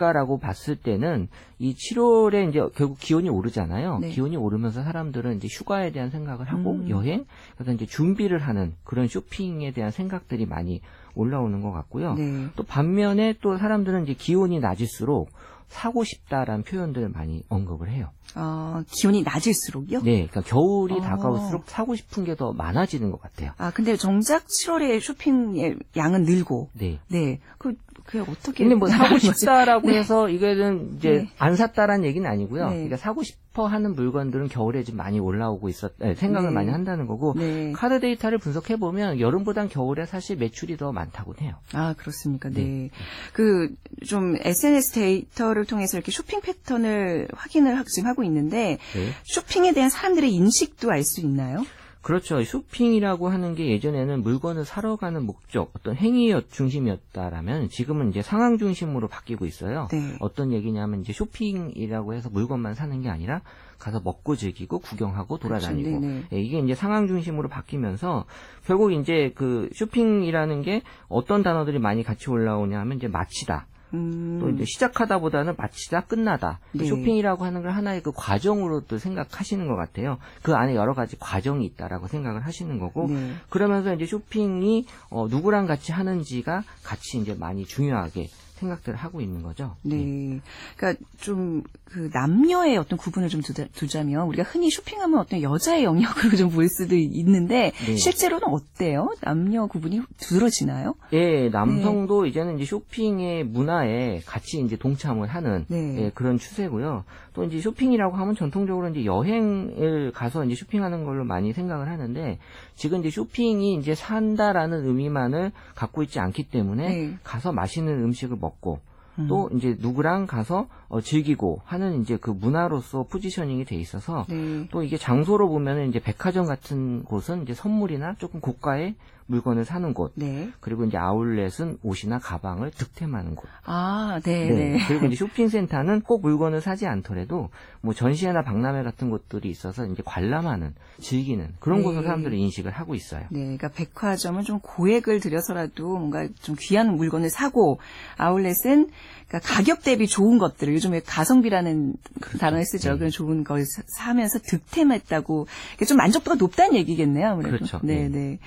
[0.00, 3.98] 럴까라고 봤을 때는 이 7월에 이제 결국 기온이 오르잖아요.
[4.00, 4.08] 네.
[4.08, 6.88] 기온이 오르면서 사람들은 이제 휴가에 대한 생각을 하고 음.
[6.88, 10.80] 여행 그래서 이제 준비를 하는 그런 쇼핑에 대한 생각들이 많이
[11.14, 12.14] 올라오는 것 같고요.
[12.14, 12.48] 네.
[12.56, 15.30] 또 반면에 또 사람들은 이제 기온이 낮을수록
[15.70, 18.08] 사고 싶다라는 표현들을 많이 언급을 해요.
[18.34, 20.02] 어, 기온이 낮을수록요?
[20.02, 21.00] 네, 그러니까 겨울이 어.
[21.00, 23.52] 다가올수록 사고 싶은 게 더 많아지는 것 같아요.
[23.58, 26.98] 아, 근데 정작 7월에 쇼핑의 양은 늘고, 네.
[27.08, 27.38] 네.
[27.58, 27.74] 그,
[28.10, 28.64] 그게 어떻게.
[28.64, 29.18] 근데 뭐 사고?
[29.18, 29.98] 싶다라고 네.
[29.98, 31.28] 해서 이거는 이제 네.
[31.38, 32.66] 안 샀다라는 얘기는 아니고요.
[32.70, 32.74] 네.
[32.74, 36.54] 그러니까 사고 싶어 하는 물건들은 겨울에 좀 많이 올라오고 있었, 네, 생각을 네.
[36.54, 37.72] 많이 한다는 거고 네.
[37.72, 41.54] 카드 데이터를 분석해 보면 여름보단 겨울에 사실 매출이 더 많다고 해요.
[41.72, 42.48] 아, 그렇습니까.
[42.48, 42.62] 네.
[42.62, 42.90] 네.
[43.32, 43.68] 그,
[44.06, 49.12] 좀 SNS 데이터를 통해서 이렇게 쇼핑 패턴을 확인을 하- 지금 하고 있는데, 네.
[49.24, 51.64] 쇼핑에 대한 사람들의 인식도 알 수 있나요?
[52.02, 52.42] 그렇죠.
[52.42, 59.08] 쇼핑이라고 하는 게 예전에는 물건을 사러 가는 목적, 어떤 행위 중심이었다라면 지금은 이제 상황 중심으로
[59.08, 59.88] 바뀌고 있어요.
[59.90, 60.16] 네.
[60.20, 63.42] 어떤 얘기냐면 이제 쇼핑이라고 해서 물건만 사는 게 아니라
[63.78, 66.06] 가서 먹고 즐기고 구경하고 돌아다니고 그렇죠.
[66.06, 66.24] 네네.
[66.32, 68.24] 예, 이게 이제 상황 중심으로 바뀌면서
[68.64, 73.66] 결국 이제 그 쇼핑이라는 게 어떤 단어들이 많이 같이 올라오냐 하면 이제 마치다.
[73.94, 74.38] 음.
[74.40, 76.58] 또 이제 시작하다보다는 마치다, 끝나다.
[76.72, 76.86] 네.
[76.86, 80.18] 쇼핑이라고 하는 걸 하나의 그 과정으로 또 생각하시는 것 같아요.
[80.42, 83.32] 그 안에 여러 가지 과정이 있다라고 생각을 하시는 거고, 네.
[83.48, 88.28] 그러면서 이제 쇼핑이 어, 누구랑 같이 하는지가 같이 이제 많이 중요하게
[88.60, 89.76] 생각들을 하고 있는 거죠.
[89.82, 90.40] 네.
[90.76, 96.36] 그러니까 좀 그 남녀의 어떤 구분을 좀 두자, 두자면 우리가 흔히 쇼핑하면 어떤 여자의 영역으로
[96.36, 97.96] 좀볼 수도 있는데 네.
[97.96, 99.08] 실제로는 어때요?
[99.22, 100.94] 남녀 구분이 두드러지나요?
[101.12, 106.04] 예, 남성도 이제는 이제 쇼핑의 문화에 같이 이제 동참을 하는 네.
[106.04, 107.04] 예, 그런 추세고요.
[107.32, 112.38] 또 이제 쇼핑이라고 하면 전통적으로 이제 여행을 가서 이제 쇼핑하는 걸로 많이 생각을 하는데
[112.76, 117.14] 지금 이제 쇼핑이 이제 산다라는 의미만을 갖고 있지 않기 때문에 네.
[117.24, 118.80] 가서 맛있는 음식을 먹고
[119.18, 119.26] 음.
[119.28, 124.66] 또 이제 누구랑 가서 어, 즐기고 하는 이제 그 문화로서 포지셔닝이 돼 있어서 네.
[124.70, 128.94] 또 이게 장소로 보면은 이제 백화점 같은 곳은 이제 선물이나 조금 고가의
[129.30, 130.50] 물건을 사는 곳 네.
[130.60, 133.48] 그리고 이제 아울렛은 옷이나 가방을 득템하는 곳.
[133.64, 134.54] 아, 네, 네.
[134.72, 134.78] 네.
[134.88, 137.48] 그리고 이제 쇼핑센터는 꼭 물건을 사지 않더라도
[137.80, 141.84] 뭐 전시회나 박람회 같은 곳들이 있어서 이제 관람하는, 즐기는 그런 네.
[141.84, 143.22] 곳으로 사람들이 인식을 하고 있어요.
[143.30, 147.78] 네, 그러니까 백화점은 좀 고액을 들여서라도 뭔가 좀 귀한 물건을 사고
[148.16, 148.90] 아울렛은
[149.30, 151.94] 그러니까 가격 대비 좋은 것들을 요즘에 가성비라는
[152.40, 152.92] 단어를 쓰죠.
[152.94, 152.98] 네.
[152.98, 155.46] 그런 좋은 걸 사- 사면서 득템했다고
[155.86, 157.28] 좀 만족도가 높다는 얘기겠네요.
[157.28, 157.56] 아무래도.
[157.58, 157.78] 그렇죠.
[157.84, 158.08] 네, 네.
[158.08, 158.38] 네.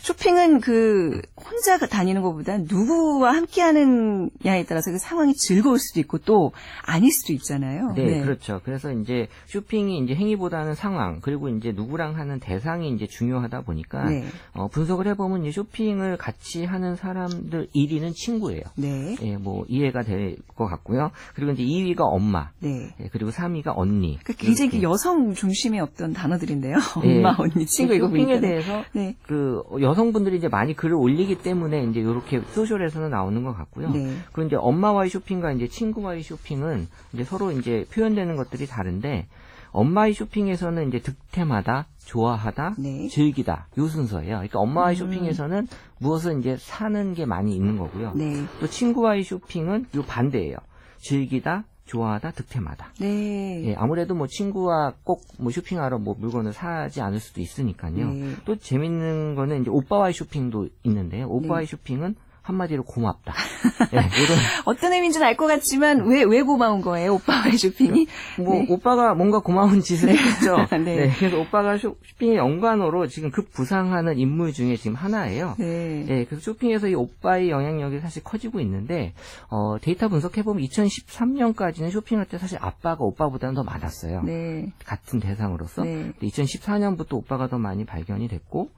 [0.00, 7.12] 쇼핑은 그 혼자 다니는 것보다 누구와 함께하느냐에 따라서 그 상황이 즐거울 수도 있고 또 아닐
[7.12, 7.92] 수도 있잖아요.
[7.94, 8.62] 네, 그렇죠.
[8.64, 14.24] 그래서 이제 쇼핑이 이제 행위보다는 상황 그리고 이제 누구랑 하는 대상이 이제 중요하다 보니까 네.
[14.54, 18.62] 어, 분석을 해보면 이제 쇼핑을 같이 하는 사람들 1위는 친구예요.
[18.76, 19.16] 네.
[19.20, 21.10] 예, 뭐 이해가 될것 같고요.
[21.34, 22.94] 그리고 이제 2위가 엄마, 네.
[23.00, 24.18] 예, 그리고 3위가 언니.
[24.24, 24.82] 그 굉장히 그.
[24.82, 26.76] 여성 중심의 어떤 단어들인데요.
[27.04, 27.18] 예.
[27.18, 28.40] 엄마, 언니, 친구 이거 보니까.
[28.40, 29.16] 대해서 네.
[29.26, 33.90] 그 여성분들이 이제 많이 글을 올리기 때문에 이제 이렇게 소셜에서는 나오는 것 같고요.
[33.90, 34.16] 네.
[34.32, 39.26] 그리고 이제 엄마와의 쇼핑과 이제 친구와의 쇼핑은 이제 서로 이제 표현되는 것들이 다른데
[39.72, 43.08] 엄마의 쇼핑에서는 이제 득템하다, 좋아하다, 네.
[43.08, 44.36] 즐기다 요 순서예요.
[44.36, 44.98] 그러니까 엄마와의 음.
[44.98, 48.12] 쇼핑에서는 무엇을 이제 사는 게 많이 있는 거고요.
[48.14, 48.44] 네.
[48.60, 50.56] 또 친구와의 쇼핑은 요 반대예요.
[50.98, 52.92] 즐기다, 좋아하다, 득템하다.
[53.00, 53.64] 네.
[53.68, 58.12] 예, 아무래도 뭐 친구와 꼭 뭐 쇼핑하러 뭐 물건을 사지 않을 수도 있으니까요.
[58.12, 58.34] 네.
[58.44, 61.28] 또 재밌는 거는 이제 오빠와의 쇼핑도 있는데요.
[61.28, 61.70] 오빠와의 네.
[61.70, 63.34] 쇼핑은 한마디로 고맙다.
[63.94, 67.14] 예, 이런 어떤 의미인지는 알것 같지만 왜, 왜 고마운 거예요?
[67.14, 68.06] 오빠와의 쇼핑이?
[68.38, 68.66] 뭐 네.
[68.68, 70.56] 오빠가 뭔가 고마운 짓을 했죠.
[70.72, 70.78] 네.
[70.78, 71.12] 네.
[71.18, 75.54] 그래서 오빠가 쇼, 쇼핑의 연관어로 지금 급부상하는 인물 중에 지금 하나예요.
[75.58, 76.06] 네.
[76.08, 79.12] 예, 그래서 쇼핑에서 이 오빠의 영향력이 사실 커지고 있는데
[79.48, 84.22] 어, 데이터 분석해 보면 2013년까지는 쇼핑할 때 사실 아빠가 오빠보다는 더 많았어요.
[84.22, 84.72] 네.
[84.84, 85.82] 같은 대상으로서.
[85.84, 86.12] 네.
[86.22, 88.70] 2014년부터 오빠가 더 많이 발견이 됐고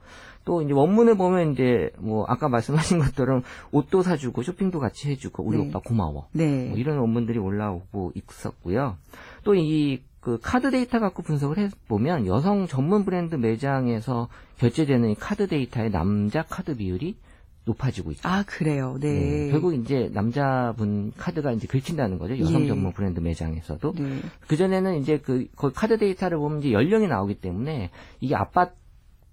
[0.45, 5.57] 또 이제 원문을 보면 이제 뭐 아까 말씀하신 것처럼 옷도 사주고 쇼핑도 같이 해주고 우리
[5.57, 5.67] 네.
[5.67, 6.27] 오빠 고마워.
[6.33, 6.67] 네.
[6.69, 8.97] 뭐 이런 원문들이 올라오고 있었고요.
[9.43, 15.15] 또 이 그 카드 데이터 갖고 분석을 해 보면 여성 전문 브랜드 매장에서 결제되는 이
[15.15, 17.17] 카드 데이터의 남자 카드 비율이
[17.65, 18.29] 높아지고 있다.
[18.29, 18.97] 아, 그래요.
[18.99, 19.13] 네.
[19.13, 22.37] 네, 결국 이제 남자분 카드가 이제 긁힌다는 거죠.
[22.39, 22.67] 여성 예.
[22.67, 23.93] 전문 브랜드 매장에서도.
[23.97, 24.19] 네.
[24.47, 28.82] 그 전에는 이제 그 카드 데이터를 보면 이제 연령이 나오기 때문에 이게 아빠 분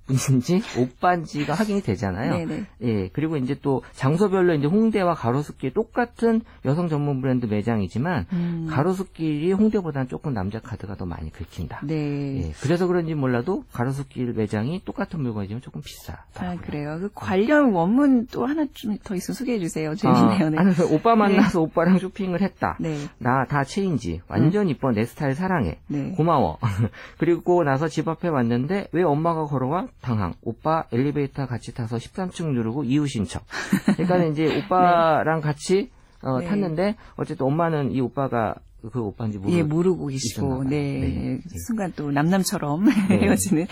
[0.08, 2.32] 인지 오빠인지가 확인이 되잖아요.
[2.46, 2.64] 네네.
[2.82, 8.66] 예, 그리고 이제 또 장소별로 이제 홍대와 가로수길 똑같은 여성 전문 브랜드 매장이지만 음.
[8.68, 11.80] 가로수길이 홍대보다는 조금 남자 카드가 더 많이 긁힌다.
[11.84, 12.48] 네.
[12.48, 16.24] 예, 그래서 그런지 몰라도 가로수길 매장이 똑같은 물건이지만 조금 비싸.
[16.36, 16.98] 아, 그래요.
[17.00, 19.94] 그 관련 원문 또 하나 좀 더 있으면 소개해 주세요.
[19.94, 20.50] 재밌네요.
[20.50, 20.58] 네.
[20.58, 22.76] 아니, 그 오빠 만나서 오빠랑 쇼핑을 했다.
[22.80, 22.96] 네.
[23.18, 24.20] 나 다 change.
[24.28, 24.90] 완전 이뻐.
[24.92, 25.78] 내 스타일 사랑해.
[25.86, 26.12] 네.
[26.16, 26.58] 고마워.
[27.18, 29.86] 그리고 나서 집 앞에 왔는데 왜 엄마가 걸어와?
[30.00, 30.34] 당황.
[30.42, 33.44] 오빠 엘리베이터 같이 타서 13층 누르고 이웃인 척.
[33.96, 35.90] 그러니까 이제 오빠랑 같이
[36.22, 36.46] 어, 네.
[36.46, 38.54] 탔는데 어쨌든 엄마는 이 오빠가
[38.92, 40.62] 그 오빠인지 모르 예, 모르고 계시고, 봐요.
[40.64, 41.00] 네.
[41.00, 41.40] 네.
[41.66, 43.18] 순간 또 남남처럼 네.
[43.18, 43.66] 헤어지는.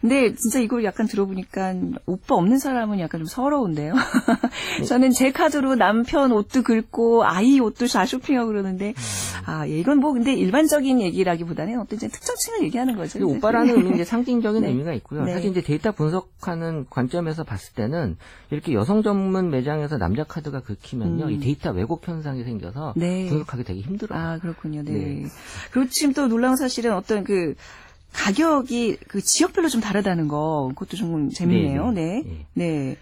[0.00, 1.74] 근데 진짜 이걸 약간 들어보니까
[2.06, 3.94] 오빠 없는 사람은 약간 좀 서러운데요.
[3.94, 4.84] 네.
[4.84, 8.94] 저는 제 카드로 남편 옷도 긁고 아이 옷도 다 쇼핑하고 그러는데, 음.
[9.46, 13.18] 아, 예, 이건 뭐 근데 일반적인 얘기라기보다는 어떤 이제 특정층을 얘기하는 거죠.
[13.18, 14.68] 그 오빠라는 의미는 이제 상징적인 네.
[14.68, 15.24] 의미가 있고요.
[15.24, 15.32] 네.
[15.32, 18.16] 사실 이제 데이터 분석하는 관점에서 봤을 때는
[18.50, 21.30] 이렇게 여성 전문 매장에서 남자 카드가 긁히면요, 음.
[21.30, 23.28] 이 데이터 왜곡 현상이 생겨서 네.
[23.28, 24.18] 분석하기 되게 힘들어요.
[24.18, 24.82] 아, 그렇군요.
[24.82, 24.92] 네.
[24.92, 25.26] 네.
[25.70, 27.54] 그리고 지금 또 놀라운 사실은 어떤 그
[28.12, 31.92] 가격이 그 지역별로 좀 다르다는 거, 그것도 좀 재밌네요.
[31.92, 32.46] 네, 네.
[32.54, 32.66] 네.
[32.66, 32.96] 네.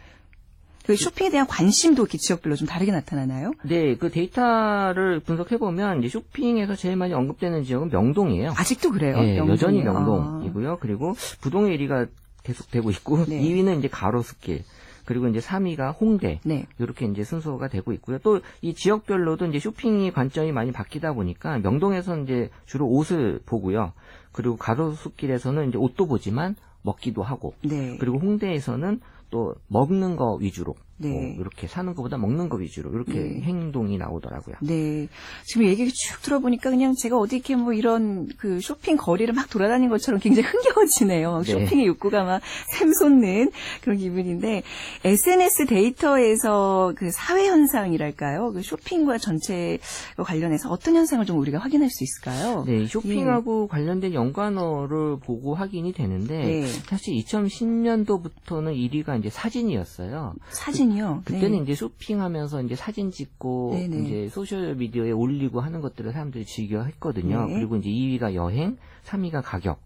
[0.89, 3.53] 그 쇼핑에 대한 관심도 이렇게 지역별로 좀 다르게 나타나나요?
[3.63, 8.55] 네, 그 데이터를 분석해 보면 이제 쇼핑에서 제일 많이 언급되는 지역은 명동이에요.
[8.57, 9.21] 아직도 그래요?
[9.21, 9.37] 네?
[9.37, 9.93] 여전히 아.
[9.93, 10.79] 명동이고요.
[10.81, 12.09] 그리고 부동의 1위가
[12.43, 13.39] 계속되고 있고 네.
[13.39, 14.65] 2위는 이제 가로수길.
[15.09, 16.39] 그리고 이제 3위가 홍대.
[16.45, 16.67] 네.
[16.79, 18.19] 이렇게 이제 순서가 되고 있고요.
[18.19, 23.93] 또 이 지역별로도 이제 쇼핑이 관점이 많이 바뀌다 보니까 명동에서 이제 주로 옷을 보고요.
[24.33, 27.97] 그리고 가로수길에서는 이제 옷도 보지만 먹기도 하고 네.
[27.99, 31.09] 그리고 홍대에서는 또 먹는 거 위주로 네.
[31.09, 33.41] 뭐 이렇게 사는 것보다 먹는 거 위주로 이렇게 네.
[33.41, 34.57] 행동이 나오더라고요.
[34.61, 35.09] 네.
[35.45, 39.89] 지금 얘기 쭉 들어보니까 그냥 제가 어디 이렇게 뭐 이런 그 쇼핑 거리를 막 돌아다닌
[39.89, 41.33] 것처럼 굉장히 흥겨워지네요.
[41.33, 41.53] 막 네.
[41.53, 42.43] 쇼핑의 욕구가 막
[42.77, 43.51] 샘솟는
[43.83, 44.63] 그런 기분인데
[45.05, 48.53] SNS 데이터에서 그 사회 현상이랄까요?
[48.53, 49.79] 그 쇼핑과 전체
[50.17, 52.65] 관련해서 어떤 현상을 좀 우리가 확인할 수 있을까요?
[52.67, 56.67] 네, 이 쇼핑하고 관련된 연관어를 보고 확인이 되는데 네.
[56.87, 60.35] 사실 2010년도부터는 1위가 이제 사진이었어요.
[60.51, 61.23] 사진 이요.
[61.25, 61.63] 그때는 네.
[61.65, 64.03] 이제 쇼핑하면서 이제 사진 찍고 네네.
[64.03, 67.47] 이제 소셜 미디어에 올리고 하는 것들을 사람들이 즐겨 했거든요.
[67.47, 67.55] 네.
[67.55, 69.81] 그리고 이제 2위가 여행, 3위가 가격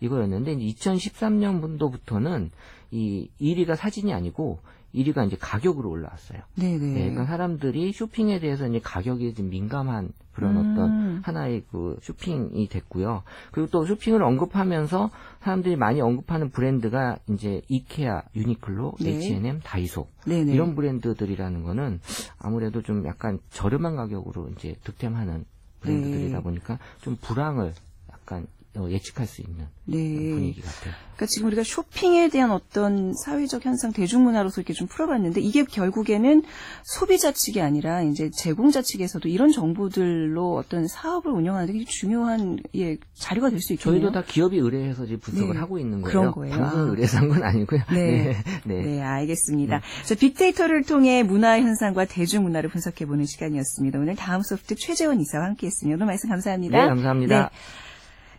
[0.00, 2.50] 이거였는데 이제 2013년도부터는
[2.90, 4.58] 이 1위가 사진이 아니고
[4.94, 6.40] 1위가 이제 가격으로 올라왔어요.
[6.56, 6.78] 네네.
[6.78, 10.72] 네, 그러니까 사람들이 쇼핑에 대해서 이제 가격에 좀 민감한 그런 음.
[10.72, 13.22] 어떤 하나의 그 쇼핑이 됐고요.
[13.52, 19.10] 그리고 또 쇼핑을 언급하면서 사람들이 많이 언급하는 브랜드가 이제 이케아, 유니클로, 네.
[19.10, 20.52] H&M, 다이소 네네.
[20.52, 22.00] 이런 브랜드들이라는 거는
[22.38, 25.44] 아무래도 좀 약간 저렴한 가격으로 이제 득템하는
[25.80, 26.42] 브랜드들이다 네.
[26.42, 27.72] 보니까 좀 불황을
[28.10, 29.96] 약간 어, 예측할 수 있는 네.
[30.30, 30.92] 분위기 같아요.
[31.14, 36.42] 그러니까 지금 우리가 쇼핑에 대한 어떤 사회적 현상, 대중문화로서 이렇게 좀 풀어봤는데 이게 결국에는
[36.82, 42.96] 소비자 측이 아니라 이제 제공자 측에서도 이런 정보들로 어떤 사업을 운영하는 데 굉장히 중요한 예,
[43.14, 44.00] 자료가 될 수 있겠네요.
[44.02, 46.20] 저희도 다 기업이 의뢰해서 지금 분석을 네, 하고 있는 거예요.
[46.20, 46.56] 그런 거예요.
[46.58, 46.82] 방송 아.
[46.82, 47.80] 의뢰해서 한 건 아니고요.
[47.92, 48.36] 네.
[48.64, 48.82] 네.
[48.82, 49.80] 네, 알겠습니다.
[50.04, 53.98] 자, 빅데이터를 통해 문화 현상과 대중문화를 분석해보는 시간이었습니다.
[54.00, 55.94] 오늘 다음 소프트 최재원 이사와 함께했습니다.
[55.96, 56.82] 오늘 말씀 감사합니다.
[56.82, 57.50] 네, 감사합니다.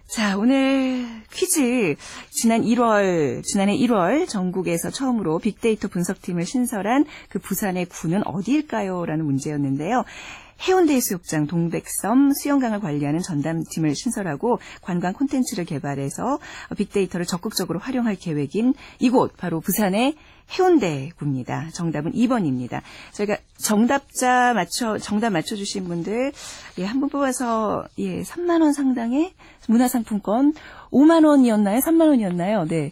[0.08, 0.16] 네.
[0.16, 1.96] 자, 오늘 퀴즈.
[2.30, 9.06] 지난 1월, 지난해 1월 전국에서 처음으로 빅데이터 분석팀을 신설한 그 부산의 구는 어디일까요?
[9.06, 10.06] 라는 문제였는데요.
[10.62, 16.40] 해운대해수욕장 동백섬 수영강을 관리하는 전담팀을 신설하고 관광 콘텐츠를 개발해서
[16.78, 20.16] 빅데이터를 적극적으로 활용할 계획인 이곳 바로 부산의
[20.58, 21.70] 해운대구입니다.
[21.74, 22.82] 정답은 2번입니다.
[23.14, 26.32] 저희가 정답자 맞춰 정답 맞춰 주신 분들
[26.78, 29.34] 예, 한 분 뽑아서 예, 3만 원 상당의
[29.68, 30.54] 문화상품권
[30.92, 31.80] 5만 원이었나요?
[31.80, 32.66] 3만 원이었나요?
[32.66, 32.92] 네.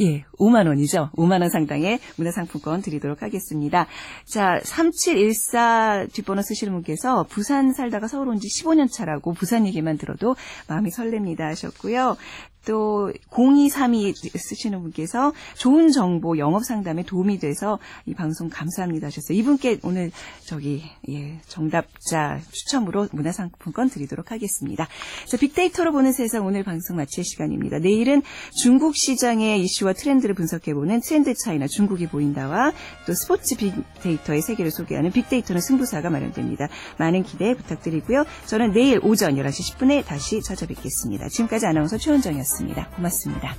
[0.00, 1.10] 예, 5만 원이죠.
[1.16, 3.86] 5만 원 상당의 문화상품권 드리도록 하겠습니다.
[4.24, 10.34] 자, 3714 뒷번호 쓰시는 분께서 부산 살다가 서울 온 지 15년 차라고 부산 얘기만 들어도
[10.66, 12.16] 마음이 설렙니다 하셨고요.
[12.64, 19.36] 또 0232 쓰시는 분께서 좋은 정보 영업 상담에 도움이 돼서 이 방송 감사합니다 하셨어요.
[19.38, 20.12] 이분께 오늘
[20.44, 24.86] 저기 예, 정답자 추첨으로 문화상품권 드리도록 하겠습니다.
[25.26, 27.78] 자, 빅데이터로 보는 세상 오늘 방송 마칠 시간입니다.
[27.78, 28.22] 내일은
[28.56, 32.72] 중국 시장의 이슈와 트렌드를 분석해보는 트렌드 차이나 중국이 보인다와
[33.06, 36.68] 또 스포츠 빅데이터의 세계를 소개하는 빅데이터는 승부사가 마련됩니다.
[36.98, 38.24] 많은 기대 부탁드리고요.
[38.46, 41.28] 저는 내일 오전 11시 10분에 다시 찾아뵙겠습니다.
[41.28, 42.90] 지금까지 아나운서 최원정이었습니다.
[42.90, 43.54] 고맙습니다.